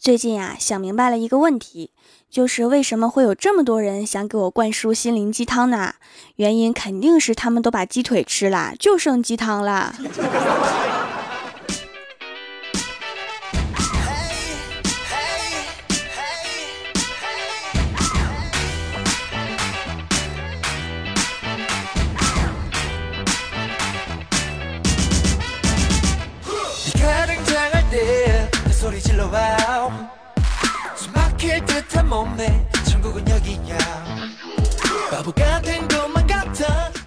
[0.00, 1.90] 最近啊，想明白了一个问题，
[2.30, 5.94] 就是为什么会有这么多人想给我灌输心灵鸡汤呢？
[6.36, 9.92] 原因肯定是他们都把鸡腿吃了，就剩鸡汤了。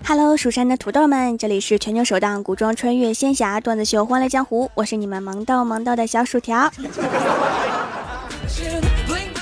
[0.05, 6.71] Hello，蜀山的土豆们，这里是全球首档古装穿越仙侠段子秀《欢乐江湖》，我是你们萌逗萌逗的小薯条。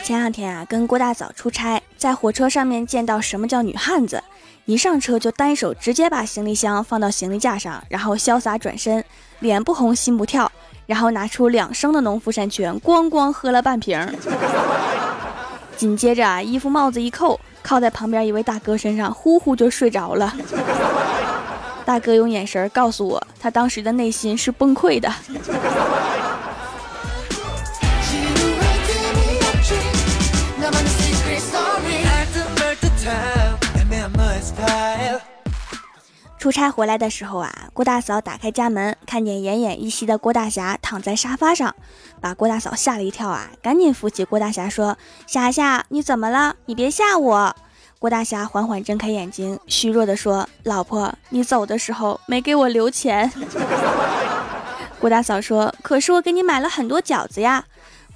[0.02, 4.24] 前两天啊，跟郭大嫂出差，在火车上面见到什么叫女汉子，
[4.64, 9.04] 一上车就单手直接把行李箱放到行李架上，然后潇洒转身，
[9.40, 10.50] 脸不红心不跳。
[10.86, 14.00] 然后拿出两升的农夫山泉，咣咣喝了半瓶。
[15.80, 20.36] 紧接着啊，衣服帽子一扣，靠在旁边一位大哥身上，呼呼就睡着了。
[21.86, 25.10] 大哥用眼神告诉我，他当时的内心是崩溃的。
[36.40, 41.76] 出差回来的时候啊，郭大嫂打开家门，看见奄奄一息的郭大侠躺在沙发上，
[42.22, 46.56] 把郭大嫂吓了一跳啊，赶紧扶起郭大侠说：“霞霞，你怎么了？
[46.66, 47.54] 你别吓我。”
[48.00, 53.30] 郭大侠缓缓睁开眼睛，虚弱的说：“老婆，你走的时候没给我留钱。”
[54.98, 57.66] 郭大嫂说：“可是我给你买了很多饺子呀。”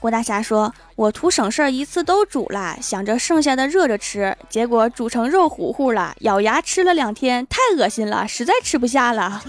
[0.03, 9.41] 郭大侠说：“我图省事儿，一次都煮了，想着剩下的热着吃，结果煮成肉糊糊了，咬牙吃了两天，太恶心了，实在吃不下了。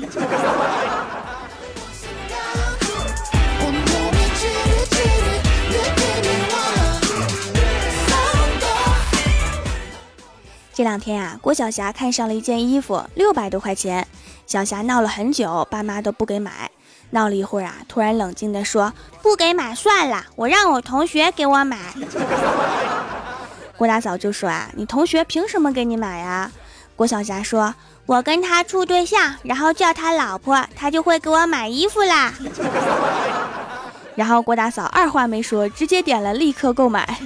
[10.73, 14.07] 这两天呀，郭晓霞看上了一件衣服，六百多块钱，
[14.47, 16.71] 小霞闹了很久，爸妈都不给买。
[17.15, 18.93] 闹了一会儿啊，突然冷静地说
[19.23, 21.79] ：“不给买算了，我让我同学给我买。”
[23.79, 26.51] 郭大嫂就说：“啊，你同学凭什么给你买呀？”
[26.97, 27.73] 郭晓霞说
[28.07, 32.35] ：“我跟他处对象，然后叫他老婆，他就会给我买衣服啦。
[34.17, 37.19] ”然后郭大嫂二话没说，直接点了立刻购买。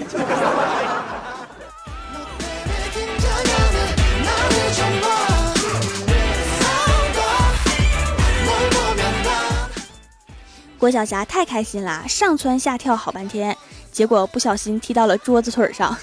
[10.78, 13.56] 郭晓霞太开心了，上蹿下跳好半天，
[13.90, 15.96] 结果不小心踢到了桌子腿上，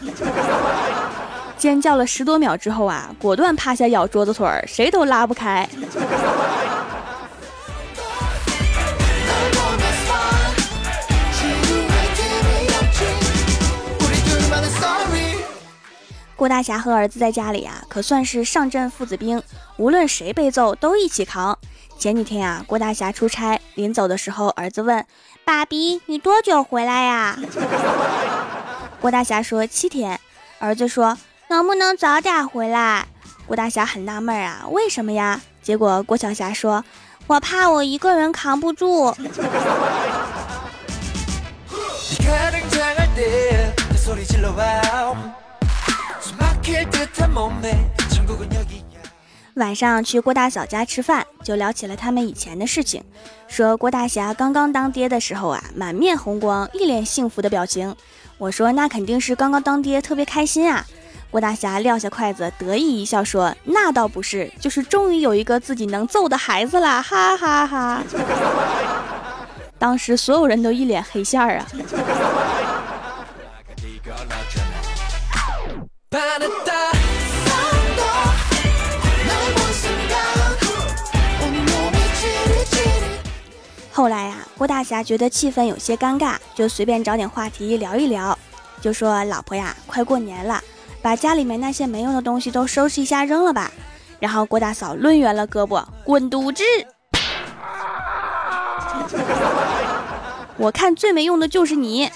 [1.57, 5.67] 尖叫了十多秒之后啊，果断趴下咬桌子腿儿，谁都拉不开。
[16.35, 19.41] 郭大侠和儿子在家里啊，可算是上阵父子兵，
[19.77, 21.57] 无论谁被揍都一起扛。
[21.97, 25.03] 前几天呀，郭大侠出差，临走的时候，儿子问
[25.43, 27.37] ：“爸比，你多久回来呀？”
[29.01, 30.19] 郭大侠说：“七天。”
[30.59, 31.17] 儿子说
[31.49, 33.07] ：“能不能早点回来？”
[33.47, 35.41] 郭大侠很纳闷啊，为什么呀？
[35.63, 36.83] 结果郭小霞说
[37.25, 39.15] ：“我怕我一个人扛不住。”
[49.55, 53.01] 晚上去郭大嫂家吃饭，就聊起了他们以前的事情。
[53.47, 57.95] 说郭大侠刚刚当爹的时候啊，满面红光，一脸幸福的表情。
[58.37, 60.85] 我说那肯定是刚刚当爹，特别开心啊。
[61.31, 68.03] 郭大侠撂下筷子，得意一笑说：“那倒不是，就是终于有一个自己能揍的孩子了，哈哈哈。”
[69.79, 71.65] 当时所有人都一脸黑线儿啊。
[83.95, 88.37] 后来呀，郭大侠觉得气氛有些尴尬，就随便找点话题聊一聊，
[88.81, 90.61] 就说：“老婆呀，快过年了，
[91.01, 93.71] 把家里面那些没用的东西都收拾一下，扔了吧。”
[94.19, 96.61] 然后郭大嫂抡圆了胳膊，滚犊子！
[100.59, 102.11] 我看最没用的就是你。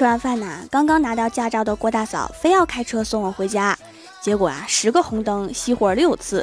[0.00, 3.76] 吃完饭呢，刚刚拿到驾照的郭大嫂非要开车送我回家，
[4.18, 6.42] 结果啊，十个红灯熄火六次，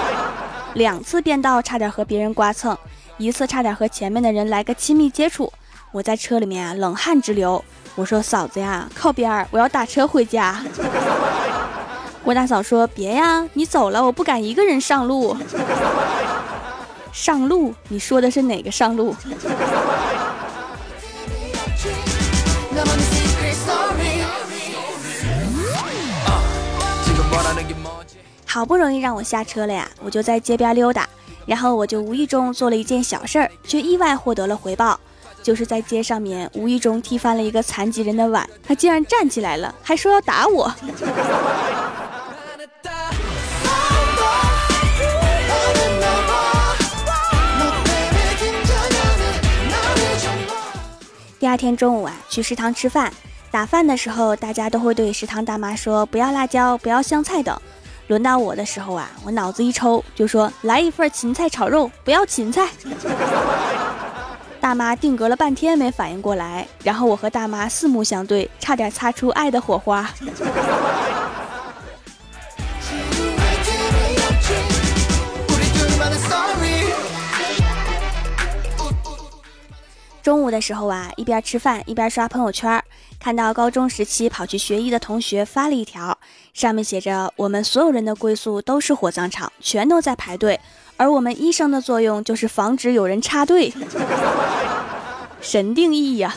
[0.76, 2.76] 两次变道差点和别人刮蹭，
[3.16, 5.50] 一次差点和前面的人来个亲密接触。
[5.90, 7.64] 我在车里面啊冷汗直流。
[7.94, 10.62] 我说嫂子呀，靠边儿，我要打车回家。
[12.22, 15.34] 郭大嫂说别呀，你走了我不敢一个人上路。
[17.10, 17.74] 上路？
[17.88, 19.16] 你说的是哪个上路？
[28.44, 31.08] 好不容易让我下车了呀，我就在街边溜达，
[31.44, 34.98] 然后我就无意中做了一件小事儿，却意外获得了回报，
[35.42, 40.72] 就是在街上面无意中踢翻了一个残疾人的碗，他竟然站起来了，还说要打我。
[51.38, 53.12] 第二天中午啊，去食堂吃饭，
[53.50, 57.58] 打饭的时候，大家都会对食堂大妈说不要辣椒，不要香菜等。
[58.08, 62.68] 轮到我的时候啊，我脑子一抽，就说来一份芹菜炒肉，不要芹菜。
[64.60, 70.08] 大妈定格了半天没反应过来，然后我和大妈四目相对，差点擦出爱的火花。
[80.22, 82.82] 中午的时候啊，一边吃饭一边刷朋友圈，
[83.26, 86.16] 看到高中时期跑去学医的同学发了一条，
[86.54, 90.60] 上面写着：“我们所有人的归宿都是火葬场，全都在排队，
[90.96, 93.74] 而我们医生的作用就是防止有人插队。
[95.42, 96.36] ”神定义呀！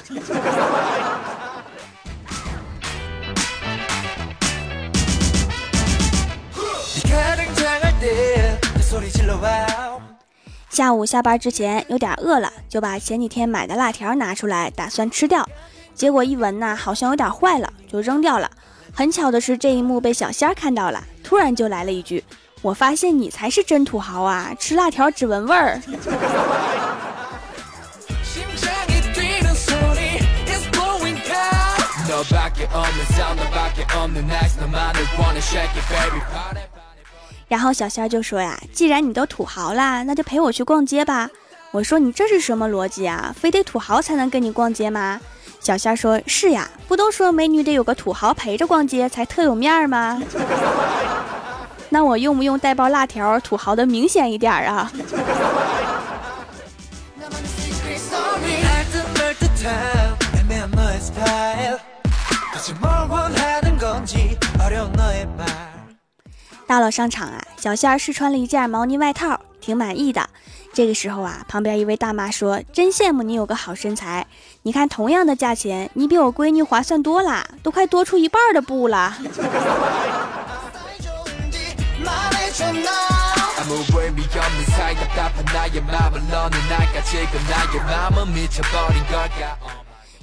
[10.72, 15.48] 下午下班之前有点饿了，就把前几天买的辣条拿出来，打算吃掉。
[16.00, 18.50] 结果一闻呢，好像有点坏了，就扔掉了。
[18.94, 22.24] 很巧的是，这一幕被小仙儿看到了，突然就来了一句
[22.64, 25.82] ：“我发现你才是真土豪啊， 吃辣条只闻味儿。”
[37.50, 41.30] 然后小仙儿就说呀：“既然你都土豪啦，那就陪我去逛街吧。”
[41.72, 43.36] 我说：“你这是什么逻辑啊？
[43.38, 45.20] 非得土豪才能跟你逛街吗？”
[45.60, 50.22] 小仙说：“是呀，不都说美女得有个土豪陪着逛街才特有面儿吗？
[51.90, 54.92] 那我用不用带包辣条，土豪的明显一点啊？”
[66.66, 70.30] 到了商场啊，小仙儿试穿了一件毛呢外套，挺满意的。
[70.72, 74.26] 这个时候啊，旁边一位大妈说：“真羡慕你有个好身材，
[74.62, 79.18] 你看同样的价钱，你比我闺女划算多啦，都快多出一半的布了。”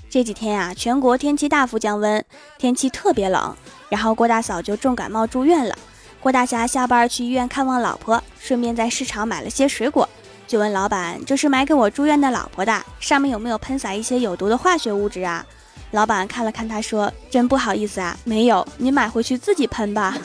[0.09, 2.25] 这几天啊，全国天气大幅降温，
[2.57, 3.55] 天气特别冷，
[3.91, 5.77] 然后郭大嫂就重感冒住院了。
[6.21, 10.09] 郭大侠下班去医院看望老婆，顺便在市场买了些水果，
[10.47, 15.45] 就问老板：“这是买给我住院的老婆的，上面有没有喷洒一些有毒的化学物质啊？”
[15.93, 20.17] 老板看了看他，说：“真不好意思啊，没有，你买回去自己喷吧。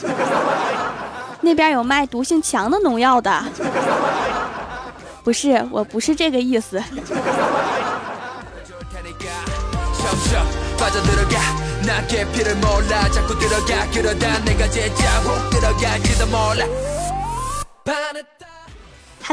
[1.41, 3.43] 那边有卖毒性强的农药的。”
[5.23, 6.81] 不是，我不是这个意思。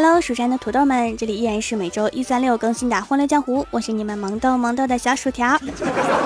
[0.00, 5.60] Hello，蜀山的土豆们，这里依然是每周一、三、六更新的《欢乐江湖》，我是你们萌豆萌豆的小薯条。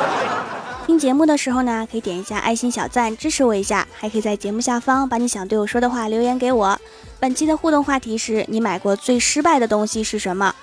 [0.84, 6.78] 听节目的时候呢，可以点一下爱心小赞支持我一下，还可以在节目下方把你想对我说的话留言给我。
[7.18, 10.54] 本期的互动话题是你买过最失败的东西是什么？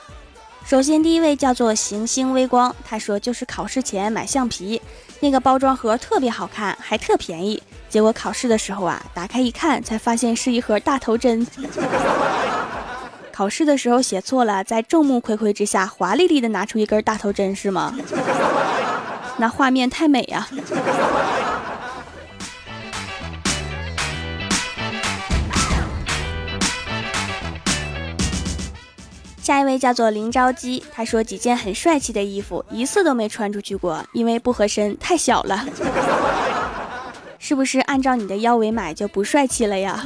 [0.63, 4.80] 首先，第一位叫做行星微光，他说就是考试前买橡皮，
[5.20, 7.60] 那个包装盒特别好看，还特便宜。
[7.89, 11.44] 结果考试的时候啊，打开一看，才发现是一盒大头针。
[13.39, 17.98] 考试的时候写错了，在众目睽睽之下，华丽丽的拿出一根大头针是吗？
[19.39, 20.46] 那画面太美呀。
[29.41, 35.65] 下一位叫做林昭基，他说几件很帅气的衣服，一次都没穿出去过，因为不合身，太小了。
[37.39, 40.05] 是不是按照你的腰围买就不帅气了呀？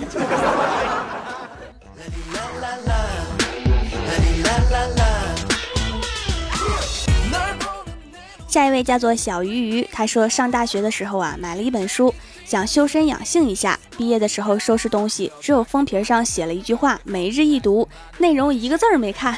[8.53, 12.13] 下一位叫做小鱼鱼，他说上大学的时候啊，买了一本书，
[12.45, 13.79] 想修身养性一下。
[13.97, 19.35] 毕业的时候收拾东西，只有封皮上写了一句话，每日一读， 内容一个字儿没看。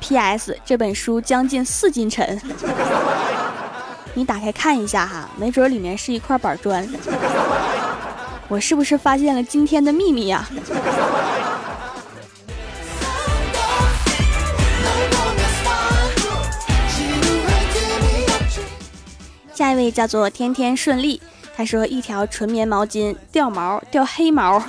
[0.00, 0.58] P.S.
[0.64, 2.36] 这本书将近四斤沉。
[4.14, 6.84] 你打开看一下哈，没准里面是一块板砖。
[8.50, 10.44] 我是不是发现了惊天的秘密呀？
[19.62, 21.20] 下一位叫做天天顺利，
[21.56, 24.60] 他说一条纯棉毛巾掉毛掉黑毛，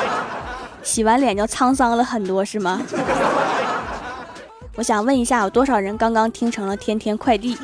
[0.84, 2.82] 洗完脸就沧桑了很多是吗？
[4.74, 7.56] 我想问一下，有多少人刚刚听成了天天快递？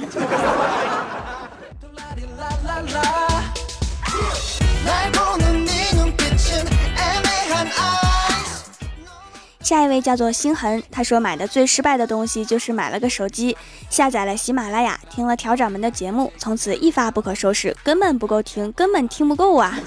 [9.68, 13.54] 下一位叫做星痕，他说买的最失败的东西就是买了个手机，
[13.90, 19.78] 下载了喜马拉雅，听了调掌门的节目，从此一发不可收拾，根本不够听，根本听不够啊！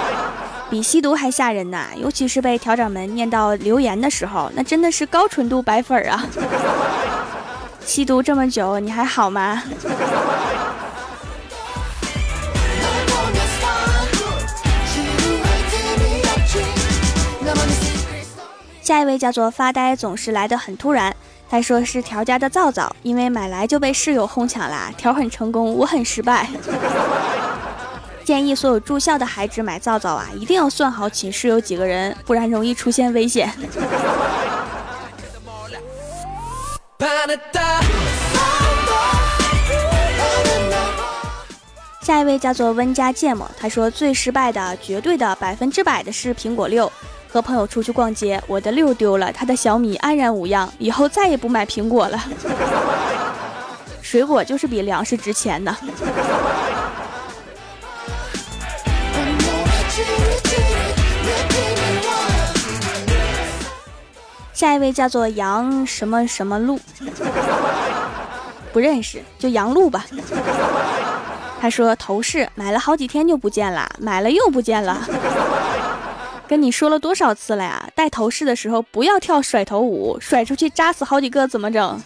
[0.70, 6.24] 比吸毒还吓人呐，尤其是被调掌门念到留言的时候，那真的是高纯度白粉啊！
[7.84, 9.62] 吸毒这么久，你还好吗？
[18.90, 21.14] 下一位叫做发呆，总是来的很突然。
[21.48, 24.92] 他说是条家的皂皂，因为买来就被室友哄抢啦。
[24.98, 26.48] 条很成功，我很失败。
[28.26, 33.48] 建议所有住校的孩子买皂皂啊，一定要算好寝室有几个人，不然容易出现危险。
[42.02, 46.90] 下一位叫做温家芥末，他说最失败的、绝对的、百分之百的是苹果六。
[47.32, 52.20] 和朋友出去逛街，我的六丢了，他的小米安然无恙，以后再也不买苹果了。
[54.02, 55.76] 水果就是比粮食值钱呢。
[64.52, 66.78] 下一位叫做杨什么什么路，
[68.72, 70.04] 不认识，就杨路吧。
[71.60, 74.98] 他说头饰买了好几天就不见了，买了又不见了。
[76.50, 77.88] 跟你说了多少次了呀？
[77.94, 82.00] 戴头饰的时候不要跳甩头舞，甩出去扎死好几个怎么整？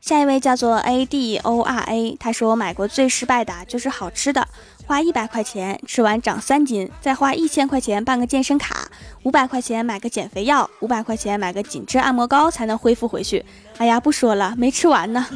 [0.00, 4.46] 下一位叫做 A D O R A，他说我买过最失败的就是好吃的。
[4.86, 8.86] 花一百块钱吃完长三斤，再花一千块钱办个健身卡，
[9.22, 13.42] 五百块钱买个减肥药，五百块钱买个紧致按摩膏才能恢复回去。
[13.78, 15.26] 哎呀，不说了，没吃完呢。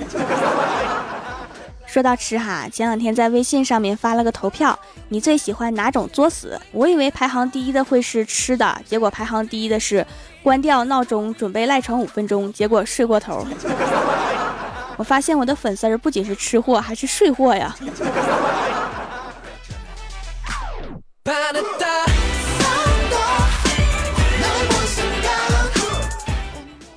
[1.86, 4.78] 说到吃哈，前两天在微信上面发了个投票，
[5.08, 6.60] 你最喜欢哪种作死？
[6.70, 10.06] 我以为排行第一的会是吃的，结果排行第一的是
[10.42, 13.46] 关掉闹钟准备赖床五分钟，结果睡过头。
[14.98, 17.74] 我发现我的粉丝儿不仅是吃货，还是睡货呀。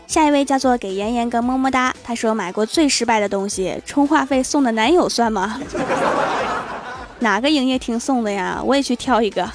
[0.07, 5.59] 下一位叫做给妍妍个么么哒，他说买过最失败的东西，充话费送的男友算吗？
[7.19, 8.61] 哪个营业厅送的呀？
[8.63, 9.50] 我也去挑一个。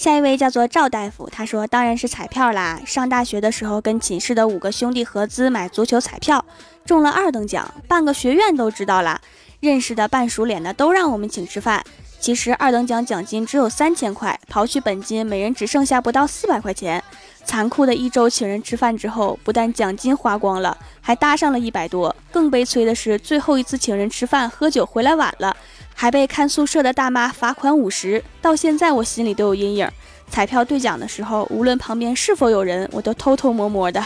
[0.00, 2.80] 下一位叫做赵大夫，他说当然是彩票啦。
[2.86, 6.42] 上大学的时候，跟寝室的五个兄弟合资买足球彩票，
[6.86, 9.20] 中了二等奖，半个学院都知道了。
[9.60, 11.84] 认识的半熟脸的都让我们请吃饭。
[12.18, 17.04] 其实二等奖奖金只有三千块，刨去本金，每人只剩下不到四百块钱。
[17.44, 22.14] 残酷的一周请人吃饭之后，不但奖金花光了，还搭上了一百多。
[22.32, 25.54] 更悲催的是，最后一次请人吃饭喝酒回来晚了。
[26.00, 29.86] 还被看宿舍的大妈罚款五十，到现在我心里都有阴影。
[30.30, 34.02] 彩票兑奖的时候，无论旁边是否有人，我都偷偷摸摸的。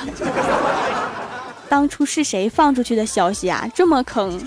[1.70, 3.70] 当初是谁放出去的消息啊？
[3.72, 4.40] 这么坑！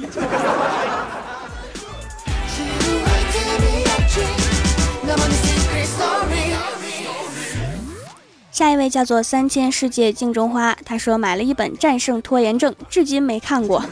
[8.51, 13.82] 下一位叫做三千世界镜中花，他说买了一本《战胜拖延症》，至今没看过。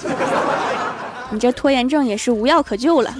[1.32, 3.12] 你这拖延症也是无药可救了。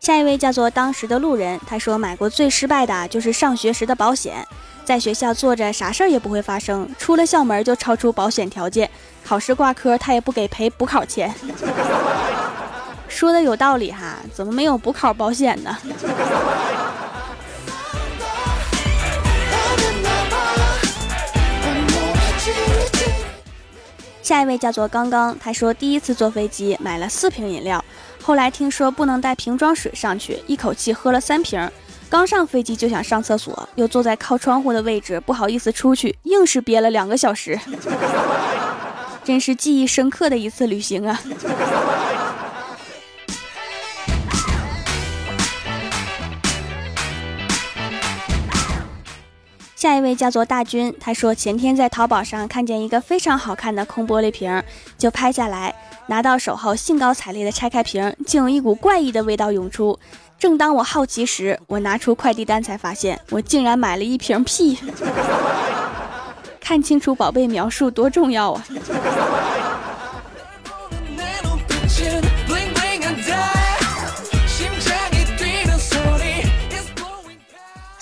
[0.00, 4.46] 下一位叫做当时的路人，他说买过最失败的就是上学时的保险，
[4.84, 8.90] 在学校坐着啥事儿也不会发生，出了校门就超出保险条件，
[9.24, 11.32] 考试挂科他也不给赔补考钱。
[13.08, 15.78] 说的有道理哈，怎么没有补考保险呢？
[24.24, 27.84] 下一位叫做刚刚，他说第一次坐飞机买了四瓶饮料，
[28.22, 31.70] 后来听说不能带瓶装水上去，一口气喝了三瓶。
[32.08, 37.60] 刚上飞机就想上厕所，又坐在靠窗户的位置，不好意思出去，硬是憋了两个小时，
[39.22, 41.20] 真是记忆深刻的一次旅行啊！
[49.84, 54.62] 下一位叫做大军，他说前天在淘宝上看见一个非常好看的空玻璃瓶，
[54.96, 55.74] 就拍下来，
[56.06, 59.98] 拿到手后兴高采烈的拆开瓶，竟有一股怪异的味道涌出。
[60.38, 64.78] 正当我好奇时，我拿出快递单才发现，我竟然买了一瓶屁。
[66.58, 68.64] 看清楚宝贝描述多重要啊！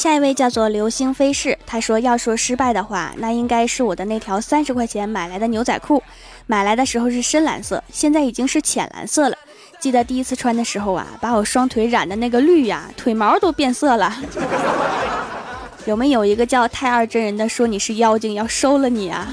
[0.02, 6.02] 下一位叫做流星飞逝，他说要说失败的话，那应该是我的那条三十块钱买来的牛仔裤，
[6.44, 9.36] 买来的时候是深蓝色，现在已经是浅蓝色了。
[9.78, 14.12] 记得第一次穿的时候啊，把我双腿染的那个绿呀，腿毛都变色了。
[15.86, 19.32] 有没有一个叫太二真人的说你是妖精要收了你啊？